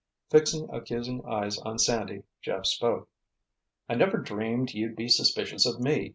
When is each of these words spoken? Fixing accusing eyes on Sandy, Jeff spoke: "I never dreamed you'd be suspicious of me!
Fixing 0.31 0.67
accusing 0.71 1.23
eyes 1.27 1.59
on 1.59 1.77
Sandy, 1.77 2.23
Jeff 2.41 2.65
spoke: 2.65 3.07
"I 3.87 3.93
never 3.93 4.17
dreamed 4.17 4.73
you'd 4.73 4.95
be 4.95 5.07
suspicious 5.07 5.67
of 5.67 5.79
me! 5.79 6.09